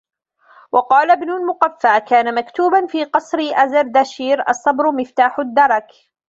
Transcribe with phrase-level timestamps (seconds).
[0.71, 5.87] وَقَالَ ابْنُ الْمُقَفَّعِ كَانَ مَكْتُوبًا فِي قَصْرِ أَزْدَشِيرِ الصَّبْرُ مِفْتَاحُ الدَّرَكِ